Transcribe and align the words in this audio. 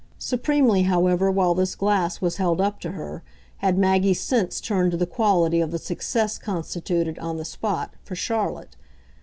Supremely, 0.17 0.81
however, 0.81 1.29
while 1.29 1.53
this 1.53 1.75
glass 1.75 2.21
was 2.21 2.37
held 2.37 2.59
up 2.59 2.79
to 2.79 2.93
her, 2.93 3.21
had 3.57 3.77
Maggie's 3.77 4.19
sense 4.19 4.59
turned 4.59 4.89
to 4.93 4.97
the 4.97 5.05
quality 5.05 5.61
of 5.61 5.69
the 5.69 5.77
success 5.77 6.39
constituted, 6.39 7.19
on 7.19 7.37
the 7.37 7.45
spot, 7.45 7.93
for 8.01 8.15
Charlotte. 8.15 8.75